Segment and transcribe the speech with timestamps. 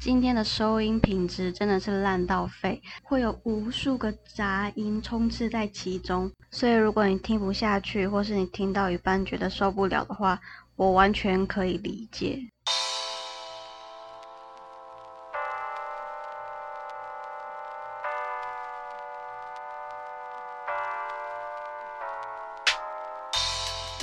[0.00, 6.32] 今天的收音品质真的是烂到废，会有无数个杂音充斥在其中。
[6.50, 10.40] 所以如果你听不下去，或是你听到一半觉得受不了的话，
[10.74, 12.40] 我完全可以理解。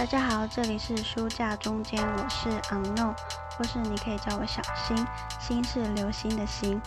[0.10, 3.14] 大家好，这里是书架中间，我是 Unknown，
[3.58, 5.06] 或是你可以叫我小新，
[5.38, 6.82] 新是流星的星。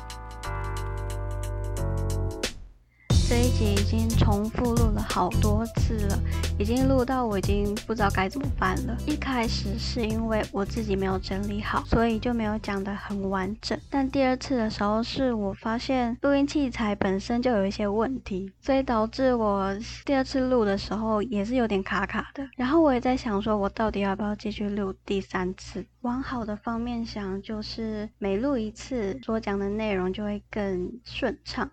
[3.31, 6.19] 这一集已经重复录了好多次了，
[6.59, 8.99] 已经录到我已经不知道该怎么办了。
[9.07, 13.79] 一开始是因为我自己没有整理好，所以就没有讲得很完整。
[13.89, 19.73] 但第二次的时候，是我发现录音器材本身就有一些问题，所以导致我
[20.05, 22.45] 第二次录的时候也是有点卡卡的。
[22.57, 25.87] 然后我也在想，说我到底要不要继续录第三次？
[26.01, 31.71] 往好的方面想，就是每录一次，所讲的内容就会更顺畅。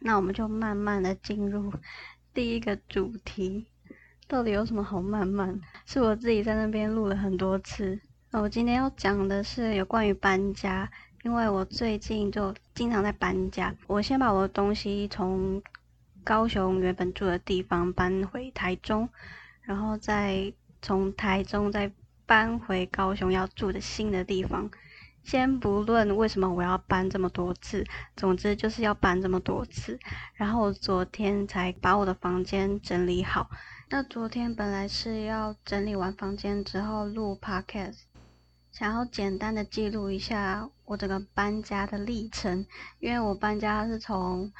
[0.00, 1.72] 那我们就慢慢的进入
[2.34, 3.66] 第一个主题，
[4.26, 5.60] 到底有什么好慢慢？
[5.86, 8.00] 是我自己在那边录了很多次。
[8.30, 10.90] 那我今天要讲的是有关于搬家，
[11.24, 13.74] 因为我最近就经常在搬家。
[13.86, 15.62] 我先把我的东西从
[16.22, 19.08] 高雄原本住的地方搬回台中，
[19.62, 21.90] 然后再从台中再
[22.26, 24.70] 搬回高雄要住的新的地方。
[25.28, 27.84] 先不论为什么我要搬这么多次，
[28.16, 29.98] 总之就是要搬这么多次。
[30.32, 33.50] 然后我昨天才把我的房间整理好。
[33.90, 37.98] 那昨天本来是要整理完房间之后录 podcast，
[38.72, 42.64] 想要简单的记录一下我整个搬家的历程。
[42.98, 44.50] 因为我搬家是从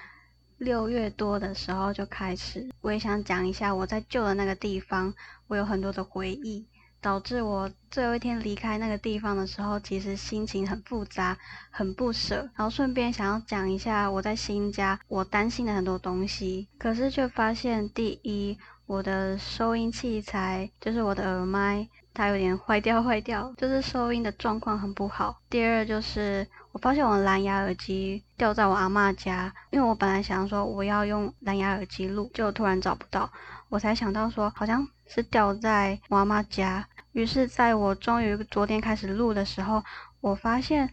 [0.58, 5.14] 六月多的时候就开始，我也想讲一下我在旧的那个地方，
[5.46, 6.66] 我有很多的回忆。
[7.00, 11.36] 导致我最后一天离开那个地方的时候，其实心情很复杂，
[11.70, 12.48] 很不舍。
[12.56, 25.40] 然后顺便想要讲一下我在新家我担心的很多东西，可是却发现，第一，我的收音器材就是我的耳麦，它有点坏掉，坏掉，就是收音的状况很不好。
[25.48, 33.30] 第二就是我发现我的蓝牙耳机掉在我阿妈家，因为我本来想说我要用蓝牙耳机录，就突然找不到，
[33.68, 34.88] 我才想到说好像。
[35.08, 39.82] 是掉在妈妈家，于是在我终于昨天开始录的时候，
[40.20, 40.88] 我发现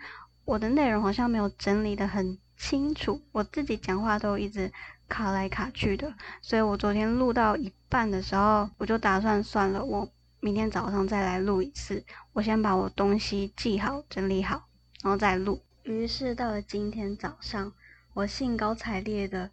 [0.46, 4.72] 我的内容好像没有整理的很清楚，我自己讲话都一直
[5.10, 10.10] 卡来卡去的，所以我昨天录到一半的时候，我就打算算了，我
[10.40, 14.70] 明天早上再来录一次，我先把我东西记好整理好，
[15.04, 15.62] 然后再录。
[15.84, 17.74] 于是到了今天早上，
[18.14, 19.52] 我兴高采烈的，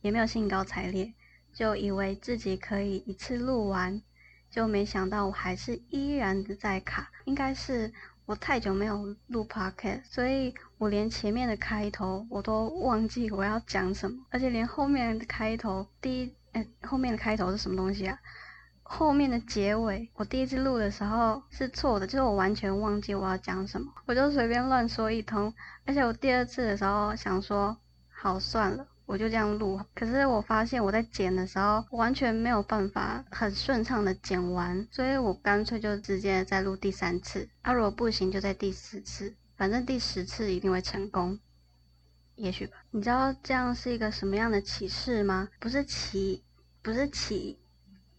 [0.00, 1.12] 也没有兴高采烈。
[1.60, 4.00] 就以为自己可以一次录完，
[4.50, 7.10] 就没想到我还是依然的在卡。
[7.26, 7.92] 应该是
[8.24, 18.18] 我太久没有录 podcast，所以我连前面的开头我都忘记我要讲什么，而且连后面的开头第一，哎，后面的开头是什么东西啊？
[18.82, 25.52] 后面的结尾，我第一次录的时候是错的，就是我完全忘记我要讲什么，我就随便乱说一通。
[25.84, 27.76] 而且我第二次的时候想说，
[28.08, 28.86] 好算了。
[29.10, 37.48] 我就这样录，可是我发现我在剪的时候完全没有办法很顺畅的剪完，所以我干脆就直接再录第三次。
[37.62, 41.40] 啊，如果不行就在第四次，反正第十次一定会成功，
[42.36, 42.76] 也许吧。
[42.92, 45.48] 你知道这样是一个什么样的启示吗？
[45.58, 46.44] 不是启，
[46.80, 47.58] 不是启，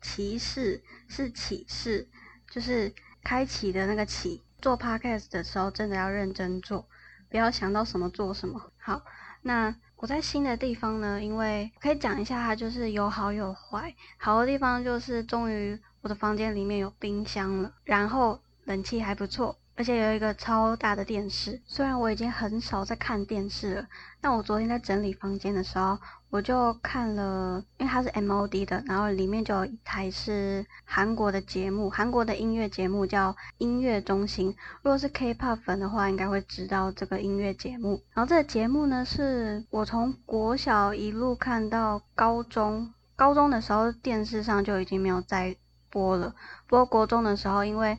[0.01, 2.09] 启示是启示，
[2.49, 4.43] 就是开启的那个启。
[4.59, 6.85] 做 podcast 的时候真的要认真做，
[7.29, 8.73] 不要想到什么做什么。
[8.77, 9.05] 好，
[9.43, 9.73] 那。
[10.01, 13.93] 我在新的地方呢，因为可以讲一下，它就是有好有坏。
[14.17, 19.55] 好的地方就是终于我的房间里面有冰箱了，然后冷气还不错。
[19.81, 23.87] 而且有一个超大的电视，虽然我已经很少在看电视了，
[24.21, 25.97] 但我昨天在整理房间的时候，
[26.29, 34.55] 我就看了，因为它是 MOD 的，然后里面就有一台是韩国的节目，韩国的音乐节目叫音乐中心。
[34.83, 38.03] 如果是 K-pop 粉的话，应该会知道这个音乐节目。
[38.13, 45.55] 然后这个节目呢，是我从国小一路看到高中，高中的时候电视上就已经没有再
[45.89, 46.35] 播了。
[46.67, 47.97] 不过国中的时候，因为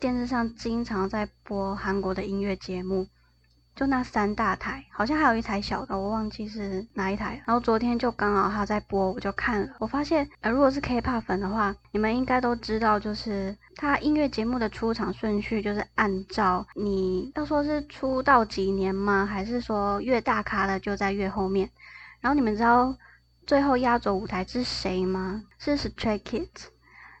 [0.00, 3.08] 电视上经常在播韩国的音乐节目，
[3.74, 7.42] 就那三大台，好像还有一台小的，我忘记是哪一台。
[7.44, 9.74] 然后昨天就刚好他在播，我就看了。
[9.80, 19.26] 我发现，呃，如果是 K-pop 粉的话，你们应该都知道，就是他音乐节目的出场顺序，就是按照你要说是出道几年吗？
[19.26, 21.68] 还是说越大咖的就在越后面？
[22.20, 22.96] 然后你们知道
[23.48, 25.42] 最后压轴舞台是谁吗？
[25.58, 26.66] 是 Stray Kids，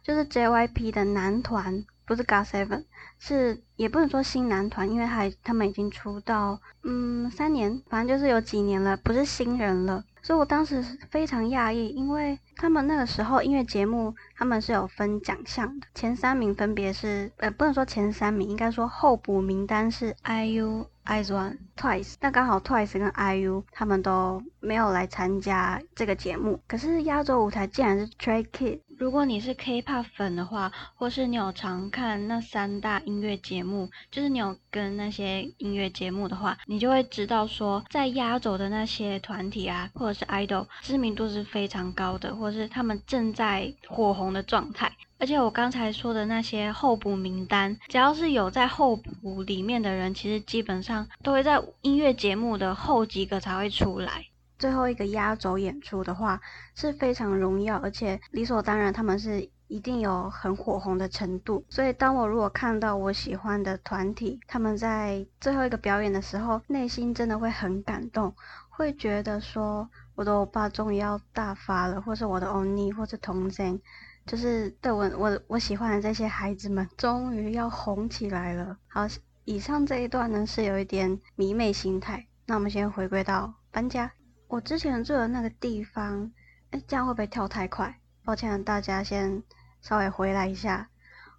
[0.04, 1.84] 就是 JYP 的男团。
[2.08, 2.84] 不是 God Seven，
[3.18, 10.02] 是也不能说新男团，因为还他们已经出道嗯三年，反正就是有几年了，不是新人了。
[10.22, 20.86] 所以我当时非常讶异，因为他们那个时候音乐节目他们是有分奖项的，前三名分别是呃不能说前三名，应该说候补名单是 IU。
[21.08, 28.82] IZ*ONE、Twice，那刚好 Twice 跟 IU 他们都没有来参加这个节目，可是压轴舞台竟然是 t r a y k i d。
[28.98, 44.92] 如果你是 K-pop 粉的话，或是你有常看那三大音乐节目，就是你有跟那些音乐节目的话，你就会知道说，在压轴的那些团体啊，或者是 idol，知名度是非常高的，或是他们正在火红的状态。
[45.20, 54.24] 而且我刚才说的那些候补名单，只要是有在候补里面的人，其实基本上都会在音乐节目的后几个才会出来。
[54.58, 56.40] 最后一个压轴演出的话
[56.74, 61.64] 是非常荣耀，而且理所当然他们是一定有很火红的程度。
[61.68, 68.32] 所以当我如果看到我喜欢的团体他们在最后一个表演的时候，内心真的会很感动，
[68.68, 73.80] 会觉得说我的欧巴终于要大发了，或是我的欧尼，或是童真。
[74.28, 78.76] 就是对我我我喜欢的这些孩子们，终于要红起来了。
[78.86, 79.06] 好，
[79.44, 82.26] 以上这一段呢是有一点迷妹心态。
[82.44, 84.12] 那我们先回归到搬家。
[84.46, 86.30] 我之前住的那个地方，
[86.70, 87.98] 哎，这样会不会跳太快？
[88.22, 89.42] 抱歉，大家先
[89.80, 90.90] 稍微回来一下。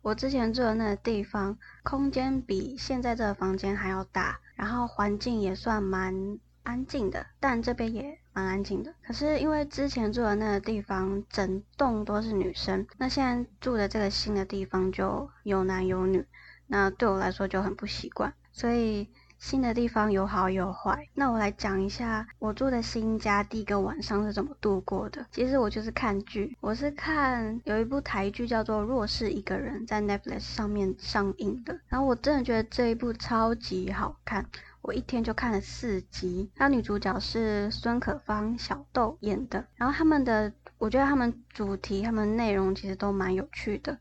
[0.02, 8.20] 我之前住的那个地方，空间比现在这个房间还要大，然后环境也算蛮安静的，但这边也。
[8.32, 16.26] 蛮安静的，可是因为之前住的那个地方整栋都是女生，那现在住的这个新的地方就有男有女，
[16.68, 18.34] 那对我来说就很不习惯。
[18.54, 19.10] 所以
[19.40, 21.10] 新的地方有好有坏。
[21.16, 25.26] 那我来讲一下我住的新家第一个晚上是怎么度过的。
[25.32, 34.46] 其实我就是看剧，我是看有一部台剧叫做《若是一个人》在 Netflix 上面上映的，然后我真的觉得这一部超级好看。
[34.82, 39.66] 我一天就看了四集，那女主角是孙可芳、小豆演的。
[39.76, 43.98] 然后他们的，我觉得他们主题、他们内容其实都蛮有趣的。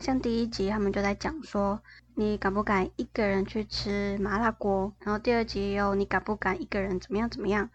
[0.00, 1.80] 像第一集，他们就在讲说，
[2.14, 4.92] 你敢不敢一个人去吃麻辣锅？
[5.00, 7.70] 然后第二集又你敢不敢一个人怎么样怎么样？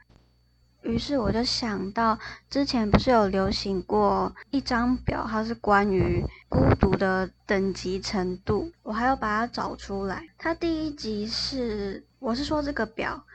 [0.81, 2.18] 于是我就想到，
[2.50, 10.25] 之前不是有流行过一张表，它是关于孤独的等级程度，我还要把它找出来。
[10.38, 13.25] 它第一集是，我是说这个表，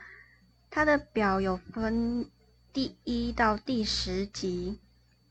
[0.69, 2.29] 它的表有分
[2.71, 4.79] 第一到第十集。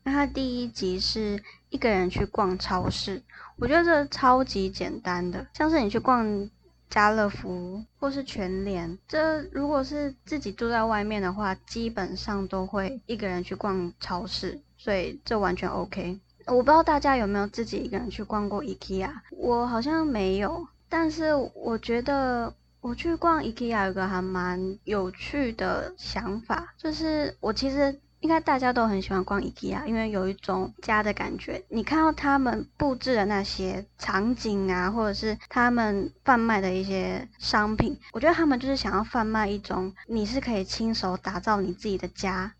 [0.03, 3.23] 那它第一集是一个人去逛超市，
[3.57, 6.49] 我觉得这超级简单的，像是你去逛。
[6.87, 16.19] 家乐福或是全联，这如果是自己住在外面的话，基本上都会一个人去逛超市，所以这完全 OK。
[16.45, 22.53] 我不知道大家有没有自己一个人去逛过 IKEA，我好像没有，但是我觉得
[22.85, 27.99] 我去逛 IKEA 有个还蛮有趣的想法，就是我其实。
[28.21, 31.63] 应该大家都很喜欢逛 IKEA，因为有一种家的感觉。
[31.69, 42.51] 你看到他们布置的那些场景啊，或者是他们贩卖的一些商品，我觉得他们就是想要贩卖一种你是可以亲手打造你自己的家。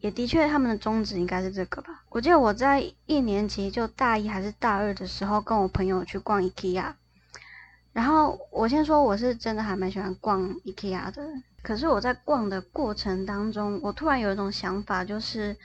[0.00, 2.02] 也的确，他们的宗旨应该是这个吧。
[2.10, 6.92] 我记得我在一年级就大一还是大二的时候，跟我朋友去逛 IKEA。
[7.94, 11.26] 然后我先说，我是真的还蛮喜欢逛 IKEA 的。
[11.62, 15.56] 可是我在逛的过程当中，我突然有一种想法，就是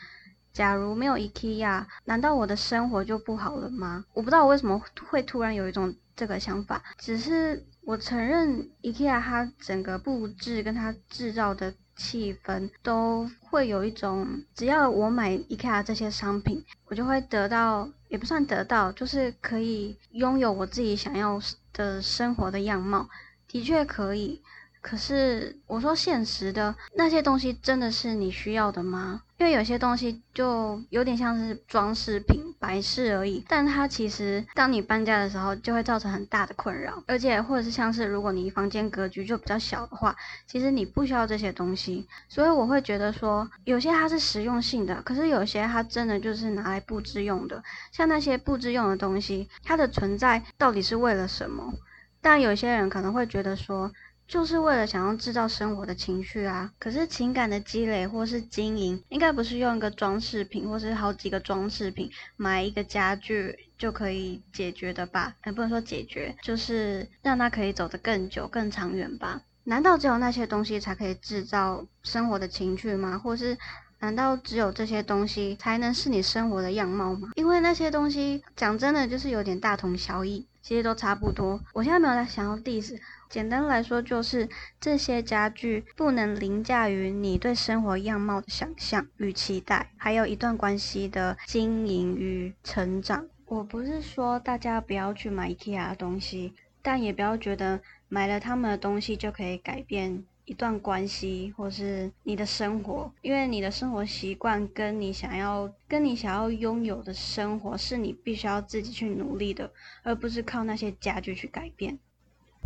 [0.54, 4.06] 假如没有 IKEA，难道我的生活就不好了吗？
[4.14, 14.26] 我不知道我为什么会突然有一种这个想法，只是我承认 IKEA 它整个布置跟它制造的气氛都会有一种，
[14.56, 21.38] 只要我买 IKEA 这些商品，我就会得到，也不算得到，就是可以拥有我自己想要
[21.74, 23.08] 的生活的样貌，
[23.48, 24.42] 的确可以。
[24.82, 29.24] 可是我说现实的那些东西真的是你需要的吗？
[29.38, 42.06] 因为有些东西就有点像是装饰品、摆饰而已，但它其实当你搬家的时候就会造成很大的困扰，而且或者是像是如果你房间格局就比较小的话，其实你不需要这些东西。
[42.28, 47.64] 所以我会觉得说，有些它是实用性的，可是有些它真的就是拿来布置用的。
[47.92, 51.74] 像那些布置用的东西，它的存在到底是为了什么？
[52.22, 53.92] 但有些人可能会觉得说。
[54.30, 56.72] 就是为了想要制造生活的情绪啊！
[56.78, 62.08] 可是情感的积累或是经营，应该不是用一个装饰品或是好几个装饰品
[62.38, 65.34] 买一个家具就可以解决的吧？
[65.48, 69.42] 也，不能说解决，就是让它可以走得更久、更长远吧？
[69.64, 73.18] 难道只有那些东西才可以制造生活的情趣吗？
[73.18, 73.58] 或是
[74.00, 77.30] 难道只有这些东西才能是你生活的样貌吗？
[77.34, 81.60] 因为那些东西讲真的就是有点大同小异，其实都差不多。
[81.74, 82.96] 我现在没有在想要 diss，
[83.30, 84.50] 简单来说就是
[84.82, 93.28] 这些家具不能凌驾于你对生活样貌的想象与期待，还有一段关系的经营与成长。
[93.46, 100.24] 我不是说大家不要去买 IKEA 的东西，但也不要觉得买了他们的东西就可以改变。
[100.46, 109.72] 一段关系，或是你的生活，因为你的生活习惯跟你想要、跟你想要拥有的生活，是你必须要自己去努力的，
[110.02, 112.00] 而不是靠那些家具去改变。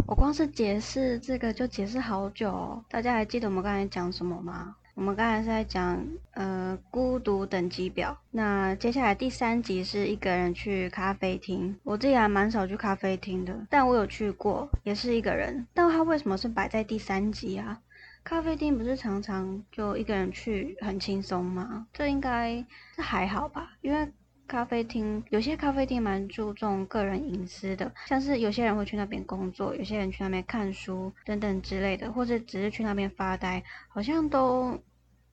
[0.06, 4.76] 我光是解释这个就解释好久，大家还记得我们刚才讲什么吗？
[4.96, 11.76] 我们刚才是在讲呃孤独等级表，那接下来第三集是一个人去咖啡厅。
[11.84, 15.66] 我自己还蛮少去咖啡厅的，但我有去过，也是一个人。
[15.74, 17.80] 但他为什么是摆在第三集啊？
[18.24, 21.88] 咖啡厅不是常常就一个人去很轻松吗？
[21.94, 22.64] 这应该
[22.96, 24.12] 这还好吧，因为。
[24.48, 34.80] 咖啡厅有些咖啡厅蛮注重个人隐私的，像是有些人会去那边工作，有些人去那边看书等等之类的，或者只是去那边发呆，好像都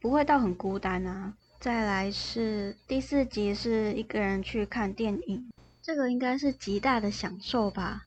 [0.00, 1.34] 不会到很孤单啊。
[1.58, 5.50] 再来是第四集是一个人去看电影，
[5.82, 8.04] 这个应该是极大的享受吧。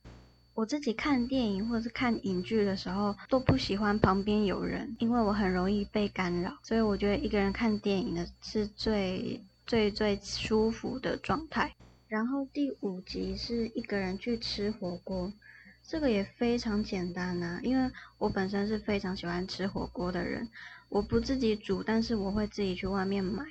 [0.55, 9.43] 我自己看电影或者是看影剧的时候都不喜欢旁边有人，因为我很容易被干扰，所以我觉得一个人看电影的是最。
[9.65, 11.74] 最最舒服的状态。
[12.08, 15.34] 然后第五集是一个人去吃火锅，
[15.82, 20.48] 这个也非常简单啊，因为我本身是非常喜欢吃火锅的人。
[20.89, 23.43] 我不自己煮，但是我会自己去外面买，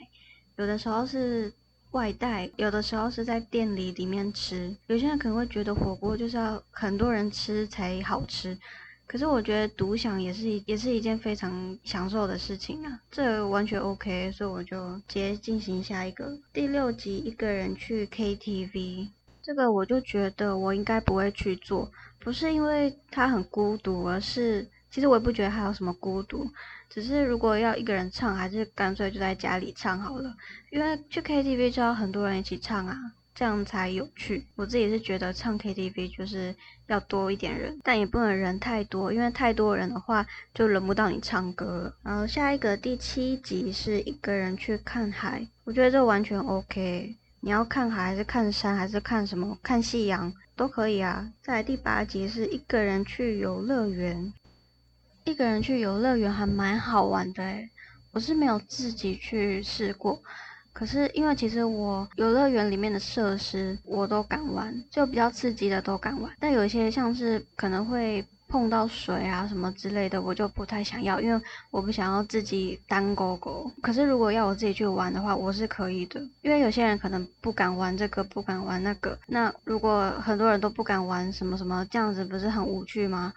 [0.57, 1.53] 有的时候是
[1.91, 4.77] 外带，有的时候是在店里里面吃。
[4.87, 8.57] 有些人可能会觉得火锅就是要很多人吃才好吃。
[9.13, 19.11] 可是我觉得独享也是也是一件非常享受的事情啊，这完全 OK，所以我就直接进行下一个第六集一个人去 KTV，
[19.43, 26.51] 这个我就觉得我应该不会去做，不是因为他很孤独，而是其实我也不觉得他有什么孤独，
[26.89, 30.35] 只是如果要一个人唱，还是干脆就在家里唱好了，
[30.71, 32.97] 因为去 KTV 就要很多人一起唱啊。
[33.35, 34.47] 这样才有趣。
[34.57, 36.55] 我自己是觉得唱 KTV 就是
[36.87, 41.97] 要多一点人，但也不能人太多，因为太多人的话就轮不到你唱歌了。
[42.03, 47.17] 然后下一个第七集是一个人去看海，我觉得这完全 OK。
[47.41, 49.59] 你要看海还是看山还是看什么？
[49.63, 51.33] 看夕阳都可以啊。
[51.43, 54.33] 再第八集是一个人去游乐园，
[55.25, 57.69] 一个人去游乐园还蛮好玩的诶，
[58.13, 60.23] 我是没有自己去试过。
[60.73, 66.33] 可是因为其实我游乐园里面的设施我都敢玩，就比较刺激的都敢玩。
[66.41, 73.71] 但有一些像是可能会碰到水啊什么之类的，我就不太想要，因为我不想要自己单勾勾。
[73.81, 76.21] 可是如果要我自己去玩的话，我是可以的。
[76.43, 79.19] 因为有些人可能不敢玩这个，不敢玩那个。
[79.27, 83.33] 那如果很多人都不敢玩什么什么，这样子不是很无趣吗？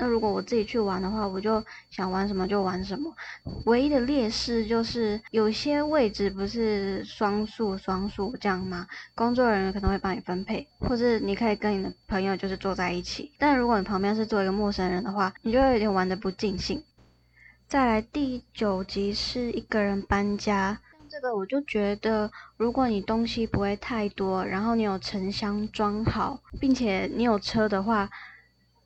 [0.00, 3.14] 那如果我自己去玩的话，我就想玩什么就玩什么。
[3.66, 8.86] 唯一的劣势就是有些位置不是双数双数这样吗？
[9.14, 13.30] 工作人员可能会帮你分配，或者你可以跟你的朋友就是坐在一起。
[13.38, 16.82] 但如果你旁边是坐一个陌生人的话，你就会有点玩的不尽兴。
[17.68, 20.80] 再来第九集是一个人搬家，
[21.10, 28.08] 这个我就觉得，如果你东西不会太多，然后你有沉箱装好，并且你有车的话。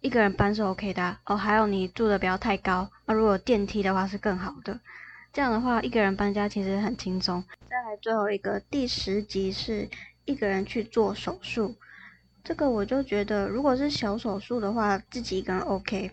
[0.04, 4.78] 一个人搬是 OK 的哦，还有你住的不要太高，那如果电梯的话是更好的。
[5.32, 7.42] 这样的话，一个人搬家其实很轻松。
[7.70, 9.88] 再来最后一个第十集是
[10.26, 11.74] 一个人去做手术，
[12.44, 16.10] 这个我就觉得，如果是小手术的话，自己一个人 OK，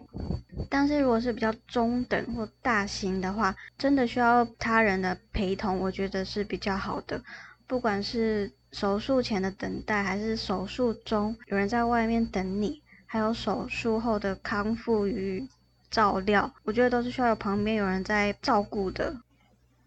[0.69, 7.21] 但是如果是比较中等或大型的话，真的需要他人的陪同，我觉得是比较好的。
[7.67, 12.81] 不管是手术前的等待，还是手术中有人在外面等你。
[13.12, 15.46] 还有手术后的康复与
[15.89, 19.13] 照料，我觉得都是需要有旁边有人在照顾的。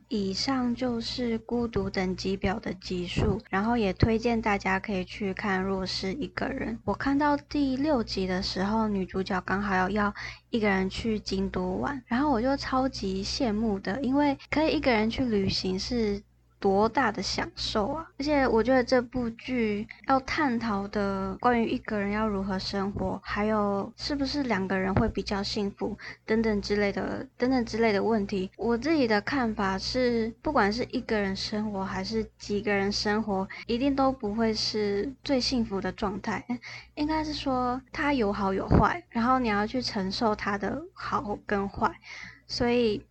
[0.08, 6.74] 以上就是孤独等级表的级数，然后也推荐大家可以去看《若是一个人》。
[6.84, 10.14] 我看到第六集的时候，女主角刚好要要
[10.50, 16.22] 一个人去京都玩，然后我就超级羡慕的，因为可以一个人去旅行是。
[16.64, 18.08] 多大的享受啊！
[18.18, 25.94] 而且我觉得这部剧要探讨的关于一个人要如何生活，还有是不是两个人会比较幸福
[26.24, 36.42] 等等之类的等等之类的问题，我自己的看法是，不管是一个人生活还是几个人生活，一定都不会是最幸福的状态。
[36.96, 41.94] 应该是说它有好有坏，然后你要去承受它的好跟坏，
[42.46, 43.04] 所以。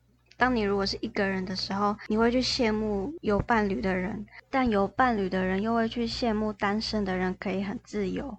[0.44, 8.38] 当你如果是一个人的时候，你会去羡慕有伴侣的人，但有伴侣的人又会去羡慕单身的人可以很自由。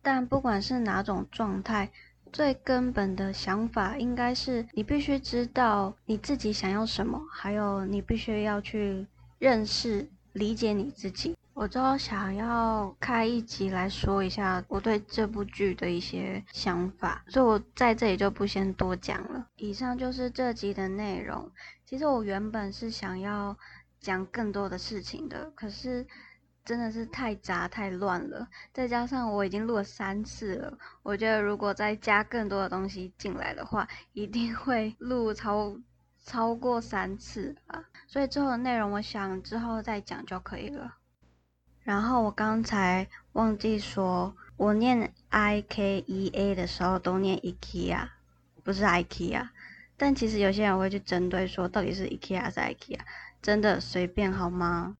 [0.00, 1.90] 但不管是哪种状态，
[2.32, 9.06] 最根本的想法应该是你必须知道你自己想要什么，还有你必须要去
[9.38, 11.36] 认识、理解你自己。
[11.54, 19.46] 我就想要开一集来说一下我对这部剧的一些想法，所以我在这里就不先多讲了。
[19.56, 21.48] 以上就是这集的内容。
[21.86, 23.56] 其实我原本是想要
[24.00, 26.04] 讲更多的事情的，可是
[26.64, 35.78] 真的是太杂太乱了，再加上我已经录了三次了，我觉得如果再加更多的东西进来的话，一定会录超
[36.24, 37.84] 超过三次啊。
[38.08, 40.96] 所以之后的内容，我想之后再讲就可以了。
[41.84, 48.08] 然后我刚才忘记说，我念 I K E A 的时候都念 IKEA，
[48.64, 49.48] 不是 IKEA。
[49.96, 52.98] 但其实有些人会去针对说，到底是 IKEA 还是 IKEA，
[53.42, 54.96] 真的随便好吗？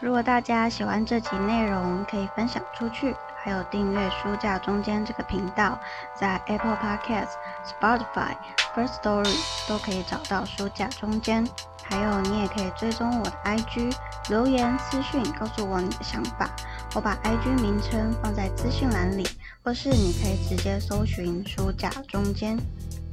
[0.00, 5.78] 如果大家喜欢这集内容，可以分享出去，还有订阅书架中间这个频道，
[6.18, 7.32] 在 Apple Podcast、
[7.66, 8.34] Spotify、
[8.74, 11.46] First Story 都可以找到书架中间。
[11.84, 13.94] 还有，你也可以追踪我的 IG，
[14.28, 16.48] 留言私信告诉我你的想法，
[16.94, 19.26] 我把 IG 名称放在资讯栏里，
[19.62, 22.58] 或是你可以直接搜寻书架中间。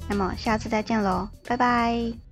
[0.09, 2.26] 那么下次再见喽，拜拜。